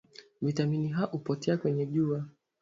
[0.41, 2.25] viatamini A hupotea kwenye jua